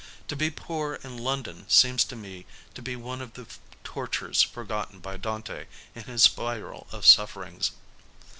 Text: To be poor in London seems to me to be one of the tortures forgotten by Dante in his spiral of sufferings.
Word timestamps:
To 0.29 0.35
be 0.35 0.49
poor 0.49 0.95
in 1.03 1.19
London 1.19 1.69
seems 1.69 2.03
to 2.05 2.15
me 2.15 2.47
to 2.73 2.81
be 2.81 2.95
one 2.95 3.21
of 3.21 3.33
the 3.33 3.45
tortures 3.83 4.41
forgotten 4.41 4.97
by 4.97 5.15
Dante 5.15 5.67
in 5.93 6.05
his 6.05 6.23
spiral 6.23 6.87
of 6.91 7.05
sufferings. 7.05 7.69